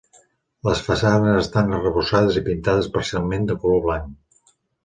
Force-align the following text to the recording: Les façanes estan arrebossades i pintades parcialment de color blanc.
Les 0.67 0.79
façanes 0.85 1.37
estan 1.41 1.69
arrebossades 1.79 2.41
i 2.41 2.45
pintades 2.49 2.91
parcialment 2.97 3.49
de 3.53 3.61
color 3.67 3.89
blanc. 3.89 4.53